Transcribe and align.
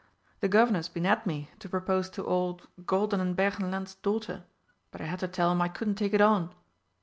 "The 0.39 0.47
Governor's 0.47 0.89
been 0.89 1.05
at 1.05 1.27
me 1.27 1.51
to 1.59 1.69
propose 1.69 2.09
to 2.09 2.25
old 2.25 2.67
Goldenenbergenland's 2.85 3.93
daughter, 3.93 4.45
but 4.89 4.99
I 4.99 5.03
had 5.05 5.19
to 5.19 5.27
tell 5.27 5.51
him 5.51 5.61
I 5.61 5.67
couldn't 5.69 5.93
take 5.93 6.15
it 6.15 6.21
on." 6.21 6.51